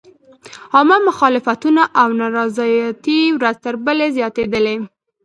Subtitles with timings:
[0.75, 4.75] عامه مخالفتونه او نارضایتۍ ورځ تر بلې زیاتېدلې.